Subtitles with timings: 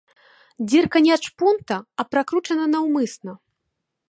[0.69, 3.41] Дзірка не ад шпунта, а пракручана наўмысна.